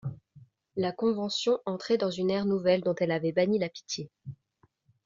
La 0.77 0.91
Convention 0.91 1.59
entrait 1.67 1.99
dans 1.99 2.09
une 2.09 2.31
ère 2.31 2.47
nouvelle 2.47 2.81
dont 2.81 2.95
elle 2.97 3.11
avait 3.11 3.33
banni 3.33 3.59
la 3.59 3.69
pitié. 3.69 4.09